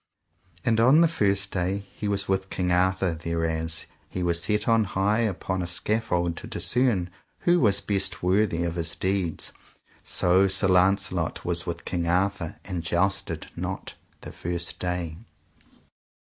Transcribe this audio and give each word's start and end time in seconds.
And 0.65 0.79
on 0.79 1.01
the 1.01 1.07
first 1.07 1.51
day 1.51 1.85
he 1.95 2.07
was 2.07 2.27
with 2.27 2.49
King 2.49 2.71
Arthur 2.71 3.13
thereas 3.13 3.85
he 4.09 4.23
was 4.23 4.41
set 4.41 4.67
on 4.67 4.83
high 4.85 5.19
upon 5.19 5.61
a 5.61 5.67
scaffold 5.67 6.35
to 6.37 6.47
discern 6.47 7.11
who 7.41 7.59
was 7.59 7.81
best 7.81 8.23
worthy 8.23 8.63
of 8.63 8.73
his 8.77 8.95
deeds. 8.95 9.51
So 10.03 10.47
Sir 10.47 10.69
Launcelot 10.69 11.45
was 11.45 11.67
with 11.67 11.85
King 11.85 12.07
Arthur, 12.07 12.55
and 12.65 12.81
jousted 12.81 13.49
not 13.55 13.93
the 14.21 14.31
first 14.31 14.79
day. 14.79 15.17